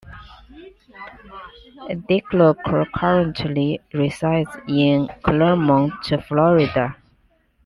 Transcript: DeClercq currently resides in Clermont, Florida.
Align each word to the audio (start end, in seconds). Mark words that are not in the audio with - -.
DeClercq 2.07 2.91
currently 2.95 3.79
resides 3.93 4.49
in 4.67 5.07
Clermont, 5.23 5.93
Florida. 6.27 6.97